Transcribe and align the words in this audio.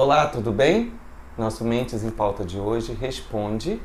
Olá, 0.00 0.28
tudo 0.28 0.52
bem? 0.52 0.92
Nosso 1.36 1.64
Mentes 1.64 2.04
em 2.04 2.10
Pauta 2.10 2.44
de 2.44 2.56
hoje 2.56 2.92
responde 2.92 3.82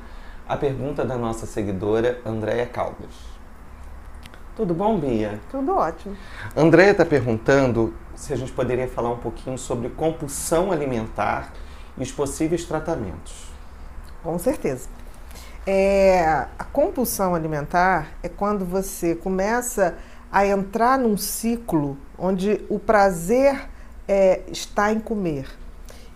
a 0.47 0.55
pergunta 0.55 1.04
da 1.04 1.18
nossa 1.18 1.47
seguidora 1.47 2.21
Andréia 2.23 2.68
Caldas. 2.68 3.09
Tudo 4.55 4.75
bom, 4.75 5.00
Bia? 5.00 5.39
Tudo 5.50 5.75
ótimo. 5.75 6.15
Andréia 6.55 6.91
está 6.91 7.04
perguntando 7.04 7.96
se 8.15 8.32
a 8.32 8.36
gente 8.36 8.52
poderia 8.52 8.88
falar 8.88 9.10
um 9.10 9.18
pouquinho 9.18 9.57
sobre 9.57 9.89
compulsão 9.89 10.71
alimentar 10.71 11.52
e 11.97 12.04
os 12.04 12.11
possíveis 12.11 12.64
tratamentos. 12.64 13.48
Com 14.21 14.38
certeza. 14.38 14.88
É, 15.66 16.45
a 16.59 16.64
compulsão 16.64 17.34
alimentar 17.34 18.09
é 18.21 18.30
quando 18.30 18.64
você 18.64 19.16
começa 19.16 19.96
a 20.32 20.46
entrar 20.46 21.00
num 21.00 21.18
ciclo 21.18 21.97
onde 22.16 22.64
o 22.69 22.77
prazer 22.77 23.68
é, 24.07 24.41
está 24.52 24.93
em 24.93 25.00
comer 25.00 25.63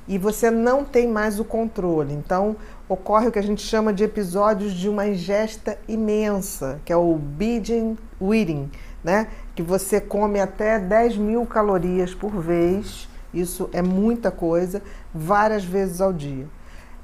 e 0.07 0.17
você 0.17 0.49
não 0.49 0.85
tem 0.85 1.07
mais 1.07 1.39
o 1.39 1.45
controle. 1.45 2.13
Então, 2.13 2.55
ocorre 2.87 3.27
o 3.27 3.31
que 3.31 3.39
a 3.39 3.43
gente 3.43 3.61
chama 3.61 3.91
de 3.91 4.03
episódios 4.03 4.73
de 4.73 4.87
uma 4.87 5.07
ingesta 5.07 5.77
imensa, 5.87 6.79
que 6.85 6.93
é 6.93 6.97
o 6.97 7.15
binge 7.15 7.95
eating, 8.21 8.71
né? 9.03 9.27
Que 9.55 9.61
você 9.61 9.99
come 9.99 10.39
até 10.39 10.79
10 10.79 11.17
mil 11.17 11.45
calorias 11.45 12.13
por 12.13 12.31
vez, 12.31 13.09
isso 13.33 13.69
é 13.73 13.81
muita 13.81 14.31
coisa, 14.31 14.81
várias 15.13 15.63
vezes 15.63 15.99
ao 15.99 16.13
dia. 16.13 16.47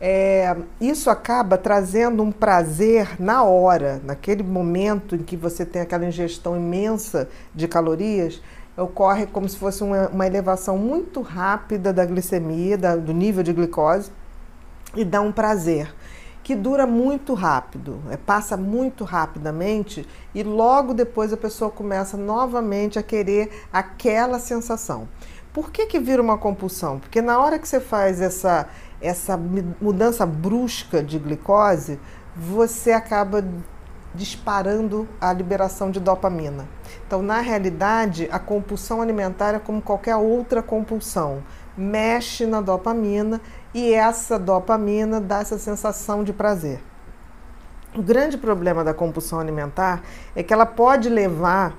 É, 0.06 0.54
isso 0.82 1.10
acaba 1.10 1.58
trazendo 1.58 2.22
um 2.24 2.32
prazer 2.32 3.16
na 3.22 3.44
hora, 3.44 4.02
naquele 4.04 4.44
momento 4.44 5.16
em 5.16 5.20
que 5.20 5.38
você 5.38 5.66
tem 5.66 5.82
aquela 5.82 6.06
ingestão 6.06 6.58
imensa 6.58 7.30
de 7.56 7.70
calorias, 7.70 8.42
ocorre 8.78 9.26
como 9.28 9.48
se 9.48 9.58
fosse 9.58 9.84
uma, 9.84 10.08
uma 10.10 10.26
elevação 10.26 10.78
muito 10.78 11.22
rápida 11.22 11.94
da 11.94 12.06
glicemia, 12.06 12.78
da, 12.78 12.96
do 12.96 13.14
nível 13.14 13.44
de 13.44 13.54
glicose, 13.54 14.12
e 14.96 15.04
dá 15.04 15.22
um 15.22 15.32
prazer 15.32 15.94
que 16.44 16.56
dura 16.56 16.86
muito 16.86 17.34
rápido, 17.34 18.02
é, 18.10 18.18
passa 18.18 18.58
muito 18.58 19.06
rapidamente 19.06 20.06
e 20.36 20.44
logo 20.44 20.94
depois 20.94 21.32
a 21.32 21.38
pessoa 21.38 21.72
começa 21.72 22.18
novamente 22.18 23.00
a 23.00 23.04
querer 23.04 23.50
aquela 23.72 24.40
sensação. 24.40 25.08
Por 25.54 25.72
que, 25.72 25.86
que 25.86 26.00
vira 26.00 26.22
uma 26.22 26.38
compulsão? 26.38 27.00
Porque 27.00 27.22
na 27.22 27.40
hora 27.40 27.58
que 27.58 27.68
você 27.68 27.80
faz 27.80 28.20
essa, 28.20 28.68
essa 29.00 29.38
mudança 29.80 30.26
brusca 30.26 31.02
de 31.02 31.18
glicose, 31.18 32.00
você 32.36 32.92
acaba 32.92 33.46
disparando 34.14 35.08
a 35.20 35.34
liberação 35.34 35.90
de 35.90 36.00
dopamina. 36.00 36.68
Então, 37.06 37.22
na 37.22 37.40
realidade, 37.40 38.30
a 38.32 38.40
compulsão 38.40 39.02
alimentar 39.02 39.54
é 39.56 39.60
como 39.60 39.82
qualquer 39.82 40.16
outra 40.16 40.62
compulsão. 40.62 41.44
Mexe 41.76 42.46
na 42.46 42.62
dopamina 42.62 43.42
e 43.74 43.94
essa 43.94 44.38
dopamina 44.38 45.20
dá 45.20 45.40
essa 45.40 45.58
sensação 45.58 46.24
de 46.24 46.32
prazer. 46.32 46.80
O 47.96 48.02
grande 48.02 48.38
problema 48.38 48.84
da 48.84 48.94
compulsão 48.94 49.40
alimentar 49.40 50.02
é 50.36 50.42
que 50.42 50.54
ela 50.54 50.66
pode 50.66 51.10
levar 51.10 51.76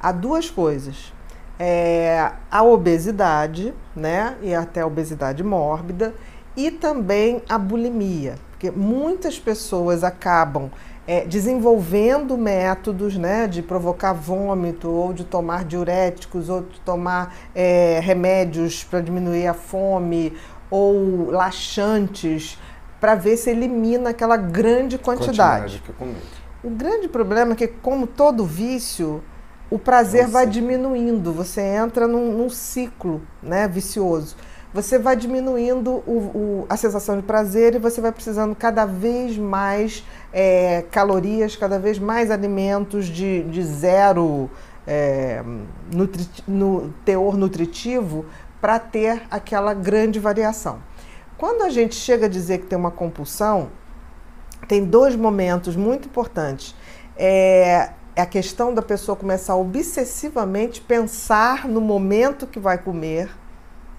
a 0.00 0.10
duas 0.10 0.50
coisas. 0.50 1.12
É, 1.58 2.32
a 2.50 2.62
obesidade, 2.62 3.72
né, 3.94 4.36
e 4.42 4.52
até 4.52 4.80
a 4.80 4.86
obesidade 4.86 5.44
mórbida, 5.44 6.14
e 6.56 6.70
também 6.70 7.42
a 7.48 7.56
bulimia, 7.56 8.34
porque 8.62 8.70
muitas 8.70 9.40
pessoas 9.40 10.04
acabam 10.04 10.70
é, 11.04 11.24
desenvolvendo 11.24 12.38
métodos 12.38 13.16
né, 13.16 13.48
de 13.48 13.60
provocar 13.60 14.12
vômito, 14.12 14.88
ou 14.88 15.12
de 15.12 15.24
tomar 15.24 15.64
diuréticos, 15.64 16.48
ou 16.48 16.62
de 16.62 16.78
tomar 16.82 17.34
é, 17.56 17.98
remédios 18.00 18.84
para 18.84 19.00
diminuir 19.00 19.48
a 19.48 19.54
fome, 19.54 20.32
ou 20.70 21.28
laxantes, 21.32 22.56
para 23.00 23.16
ver 23.16 23.36
se 23.36 23.50
elimina 23.50 24.10
aquela 24.10 24.36
grande 24.36 24.96
quantidade. 24.96 25.82
quantidade 25.96 26.42
o 26.62 26.70
grande 26.70 27.08
problema 27.08 27.54
é 27.54 27.56
que, 27.56 27.66
como 27.66 28.06
todo 28.06 28.44
vício, 28.44 29.20
o 29.68 29.76
prazer 29.76 30.26
é 30.26 30.28
vai 30.28 30.46
diminuindo, 30.46 31.32
você 31.32 31.60
entra 31.60 32.06
num, 32.06 32.30
num 32.30 32.48
ciclo 32.48 33.20
né, 33.42 33.66
vicioso 33.66 34.36
você 34.72 34.98
vai 34.98 35.14
diminuindo 35.14 36.02
o, 36.06 36.64
o, 36.64 36.66
a 36.68 36.76
sensação 36.76 37.16
de 37.16 37.22
prazer 37.22 37.74
e 37.74 37.78
você 37.78 38.00
vai 38.00 38.10
precisando 38.10 38.54
cada 38.54 38.86
vez 38.86 39.36
mais 39.36 40.04
é, 40.32 40.84
calorias, 40.90 41.54
cada 41.56 41.78
vez 41.78 41.98
mais 41.98 42.30
alimentos 42.30 43.06
de, 43.06 43.42
de 43.44 43.62
zero 43.62 44.50
é, 44.86 45.42
nutri, 45.94 46.26
no 46.48 46.92
teor 47.04 47.36
nutritivo 47.36 48.24
para 48.60 48.78
ter 48.78 49.22
aquela 49.30 49.74
grande 49.74 50.18
variação. 50.18 50.78
Quando 51.36 51.62
a 51.62 51.68
gente 51.68 51.94
chega 51.94 52.26
a 52.26 52.28
dizer 52.28 52.58
que 52.58 52.66
tem 52.66 52.78
uma 52.78 52.90
compulsão, 52.90 53.70
tem 54.68 54.84
dois 54.84 55.16
momentos 55.16 55.76
muito 55.76 56.08
importantes. 56.08 56.74
É, 57.16 57.90
é 58.14 58.22
a 58.22 58.26
questão 58.26 58.72
da 58.72 58.80
pessoa 58.80 59.16
começar 59.16 59.54
a 59.54 59.56
obsessivamente 59.56 60.80
pensar 60.80 61.68
no 61.68 61.80
momento 61.80 62.46
que 62.46 62.60
vai 62.60 62.78
comer 62.78 63.28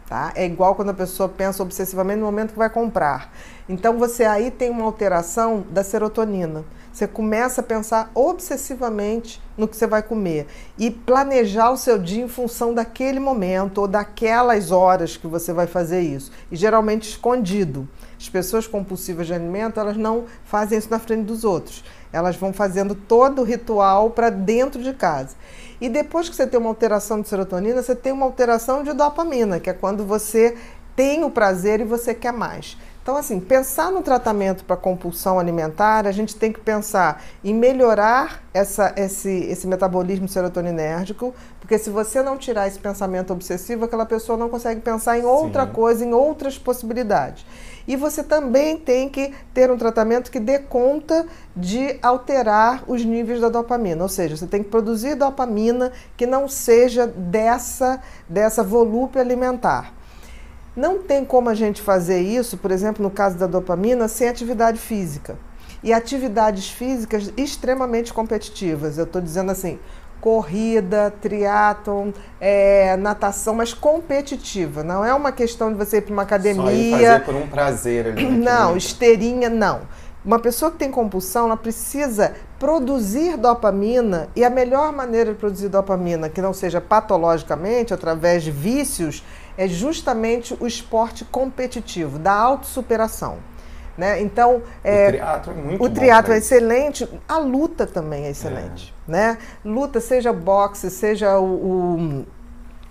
Tá? 0.08 0.34
É 0.36 0.46
igual 0.46 0.76
quando 0.76 0.90
a 0.90 0.94
pessoa 0.94 1.30
pensa 1.30 1.64
obsessivamente 1.64 2.20
no 2.20 2.26
momento 2.26 2.52
que 2.52 2.58
vai 2.58 2.70
comprar. 2.70 3.32
Então 3.68 3.98
você 3.98 4.26
aí 4.26 4.52
tem 4.52 4.70
uma 4.70 4.84
alteração 4.84 5.66
da 5.70 5.84
serotonina. 5.84 6.66
Você 6.92 7.08
começa 7.08 7.62
a 7.62 7.64
pensar 7.64 8.12
obsessivamente 8.14 9.42
no 9.58 9.68
que 9.68 9.76
você 9.76 9.88
vai 9.88 10.04
comer 10.04 10.46
e 10.78 10.92
planejar 10.92 11.72
o 11.72 11.78
seu 11.78 11.98
dia 11.98 12.24
em 12.24 12.28
função 12.28 12.72
daquele 12.72 13.20
momento 13.20 13.80
ou 13.80 13.88
daquelas 13.88 14.70
horas 14.70 15.18
que 15.18 15.26
você 15.26 15.52
vai 15.52 15.66
fazer 15.66 16.02
isso. 16.02 16.32
E 16.52 16.56
geralmente 16.56 17.10
escondido. 17.10 17.90
As 18.16 18.30
pessoas 18.30 18.68
compulsivas 18.68 19.26
de 19.26 19.34
alimento, 19.34 19.80
elas 19.80 19.98
não 19.98 20.26
fazem 20.46 20.78
isso 20.78 20.90
na 20.92 21.00
frente 21.00 21.24
dos 21.26 21.44
outros. 21.44 21.84
Elas 22.14 22.36
vão 22.38 22.54
fazendo 22.54 22.96
todo 22.96 23.42
o 23.42 23.44
ritual 23.44 24.12
para 24.12 24.30
dentro 24.30 24.82
de 24.82 24.94
casa. 24.94 25.36
E 25.82 25.90
depois 25.90 26.30
que 26.30 26.36
você 26.36 26.48
tem 26.48 26.60
uma 26.60 26.70
alteração 26.70 27.20
de 27.20 27.28
serotonina, 27.28 27.82
você 27.82 27.96
tem 27.96 28.14
uma 28.14 28.26
alteração 28.26 28.84
de 28.84 28.94
dopamina, 28.94 29.60
que 29.60 29.70
é 29.70 29.74
quando 29.74 30.06
você 30.06 30.56
tem 30.96 31.24
o 31.24 31.30
prazer 31.30 31.82
e 31.82 31.84
você 31.84 32.14
quer 32.14 32.32
mais. 32.32 32.78
Então, 33.04 33.18
assim, 33.18 33.38
pensar 33.38 33.92
no 33.92 34.02
tratamento 34.02 34.64
para 34.64 34.78
compulsão 34.78 35.38
alimentar, 35.38 36.08
a 36.08 36.12
gente 36.14 36.38
tem 36.38 36.54
que 36.54 36.62
pensar 36.62 37.22
em 37.44 37.54
melhorar 37.54 38.42
essa, 38.54 38.94
esse, 38.96 39.30
esse 39.30 39.68
metabolismo 39.68 40.26
serotoninérgico, 40.30 41.36
porque 41.60 41.78
se 41.78 41.90
você 41.90 42.24
não 42.24 42.38
tirar 42.38 42.66
esse 42.66 42.80
pensamento 42.80 43.34
obsessivo, 43.34 43.84
aquela 43.84 44.06
pessoa 44.06 44.38
não 44.38 44.48
consegue 44.48 44.80
pensar 44.80 45.20
em 45.20 45.26
outra 45.26 45.66
Sim. 45.66 45.74
coisa, 45.74 46.06
em 46.06 46.14
outras 46.14 46.58
possibilidades. 46.58 47.46
E 47.86 47.98
você 47.98 48.24
também 48.24 48.78
tem 48.78 49.10
que 49.10 49.34
ter 49.54 49.70
um 49.70 49.78
tratamento 49.78 50.32
que 50.32 50.40
dê 50.40 50.60
conta 50.60 51.26
de 51.54 52.00
alterar 52.02 52.86
os 52.88 53.04
níveis 53.04 53.42
da 53.42 53.50
dopamina, 53.50 54.02
ou 54.02 54.08
seja, 54.08 54.38
você 54.38 54.48
tem 54.48 54.64
que 54.64 54.70
produzir 54.70 55.16
dopamina 55.16 55.92
que 56.16 56.26
não 56.26 56.48
seja 56.48 57.06
dessa, 57.06 58.02
dessa 58.30 58.64
volúpia 58.64 59.22
alimentar. 59.22 59.94
Não 60.76 61.00
tem 61.00 61.24
como 61.24 61.50
a 61.50 61.54
gente 61.54 61.82
fazer 61.82 62.20
isso, 62.20 62.58
por 62.58 62.72
exemplo, 62.72 63.04
no 63.04 63.12
caso 63.12 63.38
da 63.38 63.46
dopamina, 63.46 64.08
sem 64.08 64.28
atividade 64.28 64.80
física. 64.80 65.38
E 65.84 65.94
atividades 65.94 66.70
físicas 66.70 67.32
extremamente 67.38 68.14
competitivas. 68.14 68.98
Eu 68.98 69.04
estou 69.04 69.22
dizendo 69.22 69.52
assim, 69.52 69.78
corrida, 70.20 71.14
triatlon, 71.22 72.12
é, 72.40 72.96
natação, 72.96 73.54
mas 73.56 73.74
competitiva. 73.74 74.82
Não 74.82 75.04
é 75.04 75.14
uma 75.14 75.32
questão 75.32 75.70
de 75.70 75.78
você 75.78 75.98
ir 75.98 76.02
para 76.02 76.14
uma 76.14 76.22
academia. 76.24 76.64
Só 76.64 76.72
ir 76.72 76.92
fazer 76.92 77.26
por 77.26 77.36
um 77.36 77.48
prazer. 77.48 78.08
Ali 78.08 78.30
não, 78.30 78.78
esteirinha, 78.78 79.50
não. 79.50 79.82
Uma 80.26 80.40
pessoa 80.40 80.72
que 80.72 80.78
tem 80.78 80.90
compulsão, 80.90 81.48
ela 81.48 81.58
precisa 81.58 82.34
produzir 82.58 83.36
dopamina 83.36 84.30
e 84.34 84.46
a 84.46 84.50
melhor 84.50 84.94
maneira 84.94 85.34
de 85.34 85.38
produzir 85.38 85.68
dopamina, 85.68 86.30
que 86.30 86.42
não 86.42 86.54
seja 86.54 86.80
patologicamente, 86.80 87.94
através 87.94 88.42
de 88.42 88.50
vícios, 88.50 89.22
é 89.58 89.68
justamente 89.68 90.56
o 90.60 90.68
esporte 90.68 91.26
competitivo, 91.26 92.20
da 92.20 92.34
autossuperação. 92.34 93.38
Né? 93.98 94.22
Então, 94.22 94.64
é, 94.84 95.08
o 95.08 95.12
triatlo 95.12 95.54
é 95.54 95.56
muito 95.56 95.84
O 95.84 95.90
triatlo 95.90 96.34
é 96.34 96.38
excelente, 96.38 97.08
a 97.28 97.38
luta 97.38 97.86
também 97.86 98.26
é 98.26 98.32
excelente. 98.32 98.94
É. 99.08 99.12
Né? 99.12 99.38
Luta, 99.64 100.00
seja 100.00 100.34
boxe, 100.34 100.90
seja 100.90 101.38
o, 101.38 102.26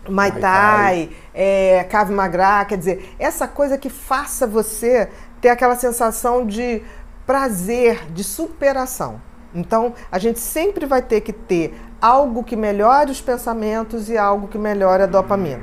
o 0.06 0.12
Muay 0.12 0.32
Thai, 0.32 1.10
é, 1.34 1.84
Krav 1.84 2.10
Maga, 2.10 2.64
quer 2.64 2.78
dizer, 2.78 3.14
essa 3.18 3.48
coisa 3.48 3.76
que 3.76 3.90
faça 3.90 4.46
você 4.46 5.08
ter 5.40 5.48
aquela 5.48 5.74
sensação 5.74 6.46
de 6.46 6.82
prazer, 7.26 8.12
de 8.12 8.22
superação. 8.22 9.20
Então, 9.54 9.94
a 10.10 10.18
gente 10.18 10.40
sempre 10.40 10.86
vai 10.86 11.02
ter 11.02 11.20
que 11.20 11.32
ter 11.32 11.74
algo 12.00 12.42
que 12.42 12.56
melhore 12.56 13.10
os 13.10 13.20
pensamentos 13.20 14.08
e 14.08 14.16
algo 14.16 14.48
que 14.48 14.58
melhore 14.58 15.02
a 15.02 15.06
dopamina. 15.06 15.62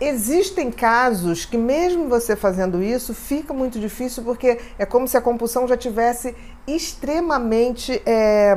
Existem 0.00 0.70
casos 0.70 1.46
que, 1.46 1.56
mesmo 1.56 2.08
você 2.08 2.36
fazendo 2.36 2.82
isso, 2.82 3.14
fica 3.14 3.54
muito 3.54 3.80
difícil 3.80 4.22
porque 4.22 4.58
é 4.78 4.84
como 4.84 5.08
se 5.08 5.16
a 5.16 5.20
compulsão 5.20 5.66
já 5.66 5.76
tivesse 5.76 6.34
extremamente 6.66 8.02
é, 8.04 8.54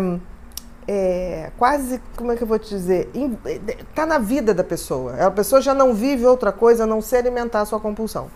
é, 0.86 1.52
quase, 1.58 2.02
como 2.18 2.32
é 2.32 2.36
que 2.36 2.42
eu 2.42 2.48
vou 2.48 2.60
te 2.60 2.70
dizer, 2.70 3.10
está 3.90 4.06
na 4.06 4.18
vida 4.18 4.54
da 4.54 4.64
pessoa. 4.64 5.14
A 5.28 5.32
pessoa 5.32 5.62
já 5.62 5.74
não 5.74 5.94
vive 5.94 6.26
outra 6.26 6.52
coisa 6.52 6.84
a 6.84 6.88
não 6.88 7.02
ser 7.02 7.18
alimentar 7.18 7.62
a 7.62 7.66
sua 7.66 7.80
compulsão. 7.80 8.30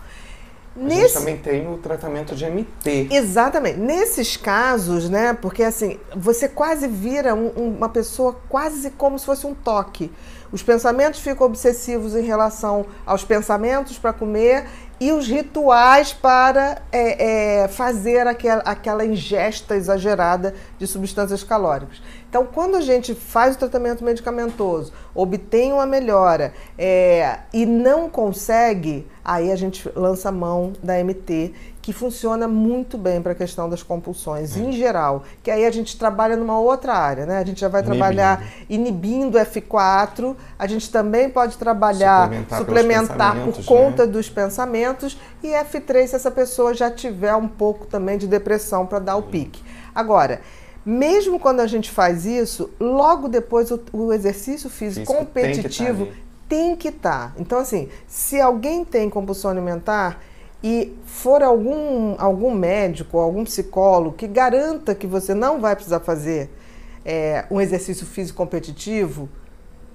A 0.76 0.82
Nesse... 0.82 1.00
gente 1.00 1.12
também 1.12 1.36
tem 1.36 1.72
o 1.72 1.78
tratamento 1.78 2.34
de 2.34 2.44
MT. 2.46 3.08
Exatamente. 3.10 3.78
Nesses 3.78 4.36
casos, 4.36 5.08
né? 5.08 5.32
Porque 5.34 5.62
assim, 5.62 5.98
você 6.16 6.48
quase 6.48 6.88
vira 6.88 7.34
um, 7.34 7.48
uma 7.76 7.88
pessoa 7.88 8.36
quase 8.48 8.90
como 8.90 9.18
se 9.18 9.26
fosse 9.26 9.46
um 9.46 9.54
toque. 9.54 10.10
Os 10.54 10.62
pensamentos 10.62 11.18
ficam 11.18 11.48
obsessivos 11.48 12.14
em 12.14 12.22
relação 12.22 12.86
aos 13.04 13.24
pensamentos 13.24 13.98
para 13.98 14.12
comer 14.12 14.66
e 15.00 15.10
os 15.10 15.26
rituais 15.26 16.12
para 16.12 16.80
é, 16.92 17.62
é, 17.62 17.66
fazer 17.66 18.28
aquela, 18.28 18.62
aquela 18.62 19.04
ingesta 19.04 19.74
exagerada 19.74 20.54
de 20.78 20.86
substâncias 20.86 21.42
calóricas. 21.42 22.00
Então, 22.28 22.46
quando 22.46 22.76
a 22.76 22.80
gente 22.80 23.16
faz 23.16 23.56
o 23.56 23.58
tratamento 23.58 24.04
medicamentoso, 24.04 24.92
obtém 25.12 25.72
uma 25.72 25.86
melhora 25.86 26.54
é, 26.78 27.40
e 27.52 27.66
não 27.66 28.08
consegue, 28.08 29.08
aí 29.24 29.50
a 29.50 29.56
gente 29.56 29.90
lança 29.96 30.28
a 30.28 30.32
mão 30.32 30.72
da 30.80 31.02
MT, 31.02 31.52
que 31.84 31.92
funciona 31.92 32.48
muito 32.48 32.96
bem 32.96 33.20
para 33.20 33.32
a 33.32 33.34
questão 33.34 33.68
das 33.68 33.82
compulsões, 33.82 34.56
em 34.56 34.72
geral. 34.72 35.22
Que 35.42 35.50
aí 35.50 35.66
a 35.66 35.70
gente 35.70 35.98
trabalha 35.98 36.34
numa 36.34 36.58
outra 36.58 36.94
área, 36.94 37.26
né? 37.26 37.36
A 37.36 37.44
gente 37.44 37.60
já 37.60 37.68
vai 37.68 37.82
trabalhar 37.82 38.42
inibindo 38.70 39.36
F4, 39.36 40.34
a 40.58 40.66
gente 40.66 40.90
também 40.90 41.28
pode 41.28 41.58
trabalhar, 41.58 42.30
suplementar, 42.30 42.58
suplementar 42.58 43.36
por 43.44 43.64
conta 43.66 44.06
né? 44.06 44.12
dos 44.12 44.30
pensamentos, 44.30 45.18
e 45.42 45.48
F3 45.48 46.06
se 46.06 46.16
essa 46.16 46.30
pessoa 46.30 46.72
já 46.72 46.90
tiver 46.90 47.36
um 47.36 47.46
pouco 47.46 47.84
também 47.84 48.16
de 48.16 48.26
depressão 48.26 48.86
para 48.86 48.98
dar 48.98 49.16
o 49.16 49.22
pique. 49.22 49.62
Agora, 49.94 50.40
mesmo 50.86 51.38
quando 51.38 51.60
a 51.60 51.66
gente 51.66 51.90
faz 51.90 52.24
isso, 52.24 52.70
logo 52.80 53.28
depois 53.28 53.70
o, 53.70 53.78
o 53.92 54.10
exercício 54.10 54.70
físico, 54.70 55.04
físico 55.04 55.14
competitivo 55.14 56.08
tem 56.48 56.74
que 56.76 56.88
estar. 56.88 57.28
Tá. 57.28 57.32
Então, 57.38 57.58
assim, 57.58 57.90
se 58.08 58.40
alguém 58.40 58.86
tem 58.86 59.10
compulsão 59.10 59.50
alimentar 59.50 60.18
e 60.66 60.96
for 61.04 61.42
algum, 61.42 62.14
algum 62.16 62.50
médico, 62.50 63.18
algum 63.18 63.44
psicólogo 63.44 64.16
que 64.16 64.26
garanta 64.26 64.94
que 64.94 65.06
você 65.06 65.34
não 65.34 65.60
vai 65.60 65.74
precisar 65.74 66.00
fazer 66.00 66.48
é, 67.04 67.44
um 67.50 67.60
exercício 67.60 68.06
físico 68.06 68.38
competitivo, 68.38 69.28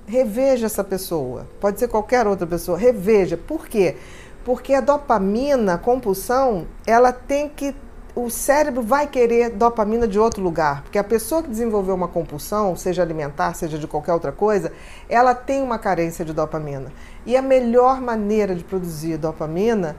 reveja 0.05 0.67
essa 0.67 0.83
pessoa. 0.83 1.47
Pode 1.59 1.79
ser 1.79 1.87
qualquer 1.87 2.27
outra 2.27 2.45
pessoa, 2.45 2.77
reveja. 2.77 3.35
Por 3.35 3.67
quê? 3.67 3.97
Porque 4.45 4.75
a 4.75 4.79
dopamina, 4.79 5.73
a 5.73 5.77
compulsão, 5.79 6.67
ela 6.85 7.11
tem 7.11 7.49
que 7.49 7.73
o 8.15 8.29
cérebro 8.29 8.83
vai 8.83 9.07
querer 9.07 9.49
dopamina 9.49 10.07
de 10.07 10.19
outro 10.19 10.43
lugar, 10.43 10.83
porque 10.83 10.97
a 10.97 11.03
pessoa 11.03 11.41
que 11.41 11.49
desenvolveu 11.49 11.95
uma 11.95 12.07
compulsão, 12.07 12.75
seja 12.75 13.01
alimentar, 13.01 13.53
seja 13.53 13.77
de 13.77 13.87
qualquer 13.87 14.13
outra 14.13 14.31
coisa, 14.31 14.71
ela 15.07 15.33
tem 15.33 15.63
uma 15.63 15.79
carência 15.79 16.25
de 16.25 16.33
dopamina. 16.33 16.91
E 17.25 17.37
a 17.37 17.41
melhor 17.41 18.01
maneira 18.01 18.53
de 18.53 18.63
produzir 18.63 19.17
dopamina 19.17 19.95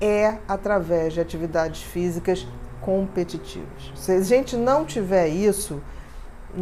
é 0.00 0.38
através 0.48 1.12
de 1.12 1.20
atividades 1.20 1.82
físicas 1.82 2.46
competitivas. 2.80 3.92
Se 3.94 4.12
a 4.12 4.20
gente 4.20 4.56
não 4.56 4.84
tiver 4.84 5.28
isso, 5.28 5.80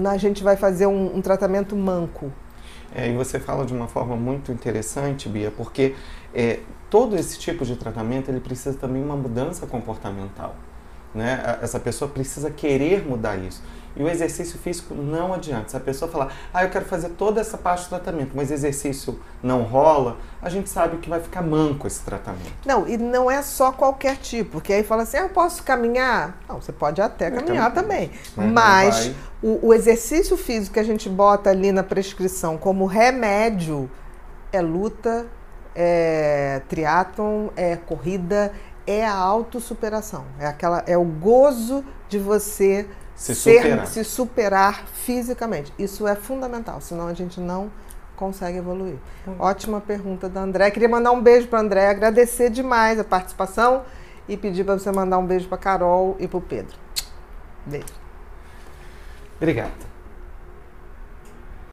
a 0.05 0.17
gente 0.17 0.43
vai 0.43 0.57
fazer 0.57 0.87
um, 0.87 1.17
um 1.17 1.21
tratamento 1.21 1.75
manco. 1.77 2.31
É, 2.95 3.09
e 3.09 3.17
você 3.17 3.41
fala 3.41 3.65
de 3.65 3.73
uma 3.73 3.89
forma 3.89 4.15
muito 4.17 4.53
interessante, 4.53 5.29
Bia, 5.29 5.51
porque 5.51 5.95
é, 6.35 6.61
todo 6.91 7.17
esse 7.17 7.39
tipo 7.39 7.65
de 7.65 7.75
tratamento 7.77 8.31
ele 8.31 8.41
precisa 8.41 8.77
também 8.79 9.03
uma 9.03 9.17
mudança 9.17 9.67
comportamental. 9.67 10.55
Né? 11.15 11.59
Essa 11.61 11.81
pessoa 11.81 12.11
precisa 12.11 12.51
querer 12.51 13.07
mudar 13.07 13.37
isso. 13.37 13.63
E 13.97 14.03
o 14.03 14.09
exercício 14.09 14.59
físico 14.59 14.95
não 14.95 15.35
adianta. 15.35 15.71
Se 15.71 15.77
a 15.77 15.81
pessoa 15.81 16.11
falar, 16.11 16.33
ah, 16.53 16.65
eu 16.65 16.71
quero 16.71 16.85
fazer 16.85 17.11
toda 17.11 17.41
essa 17.41 17.59
parte 17.59 17.85
do 17.85 17.89
tratamento, 17.91 18.33
mas 18.35 18.51
exercício 18.51 19.19
não 19.43 19.63
rola, 19.63 20.17
a 20.41 20.49
gente 20.49 20.69
sabe 20.69 20.97
que 20.99 21.09
vai 21.09 21.21
ficar 21.21 21.43
manco 21.43 21.87
esse 21.87 22.01
tratamento. 22.03 22.53
Não, 22.65 22.89
e 22.89 22.97
não 22.97 23.31
é 23.31 23.43
só 23.43 23.73
qualquer 23.73 24.17
tipo, 24.17 24.53
porque 24.53 24.73
aí 24.73 24.83
fala 24.83 25.03
assim, 25.03 25.19
ah, 25.19 25.23
eu 25.23 25.29
posso 25.29 25.63
caminhar? 25.63 26.39
Não, 26.49 26.61
você 26.61 26.73
pode 26.73 27.01
até 27.01 27.31
caminhar 27.31 27.73
também. 27.73 28.11
Mas, 28.37 28.51
mas 28.53 29.13
o, 29.43 29.69
o 29.69 29.75
exercício 29.75 30.37
físico 30.37 30.75
que 30.75 30.81
a 30.81 30.85
gente 30.85 31.09
bota 31.09 31.51
ali 31.51 31.73
na 31.73 31.83
prescrição 31.83 32.57
como 32.57 32.87
remédio 32.87 33.91
é 34.53 34.61
luta, 34.61 35.27
é 35.75 36.61
triatlon, 36.69 37.49
é 37.57 37.77
corrida, 37.77 38.53
é 38.87 39.05
a 39.05 39.15
autossuperação. 39.15 40.25
É, 40.39 40.47
aquela, 40.47 40.83
é 40.87 40.97
o 40.97 41.05
gozo 41.05 41.85
de 42.09 42.19
você 42.19 42.87
se 43.23 43.37
ser, 43.37 43.63
superar. 43.63 43.87
se 43.87 44.05
superar 44.05 44.85
fisicamente. 44.95 45.73
Isso 45.79 46.09
é 46.09 46.17
fundamental, 46.17 46.81
senão 46.81 47.07
a 47.07 47.15
gente 47.15 47.39
não 47.39 47.71
consegue 48.17 48.59
evoluir. 48.59 48.97
Hum. 49.29 49.37
Ótima 49.39 49.81
pergunta 49.81 50.29
da 50.29 50.41
André. 50.41 50.73
Queria 50.73 50.89
mandar 50.89 51.13
um 51.13 51.23
beijo 51.23 51.47
para 51.47 51.61
André, 51.61 51.87
agradecer 51.87 52.51
demais 52.51 52.99
a 52.99 53.05
participação 53.05 53.85
e 54.29 54.37
pedir 54.37 54.65
para 54.65 54.77
você 54.77 54.91
mandar 54.91 55.19
um 55.19 55.27
beijo 55.27 55.47
para 55.49 55.57
Carol 55.57 56.17
e 56.19 56.27
para 56.27 56.39
o 56.39 56.41
Pedro. 56.41 56.77
Beijo. 57.65 57.87
Obrigado. 59.37 59.71